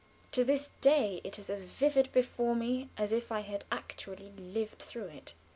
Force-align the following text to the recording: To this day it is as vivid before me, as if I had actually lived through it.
To 0.31 0.43
this 0.43 0.71
day 0.81 1.21
it 1.23 1.37
is 1.37 1.47
as 1.47 1.61
vivid 1.63 2.11
before 2.11 2.55
me, 2.55 2.89
as 2.97 3.11
if 3.11 3.31
I 3.31 3.41
had 3.41 3.65
actually 3.71 4.31
lived 4.31 4.79
through 4.79 5.09
it. 5.09 5.35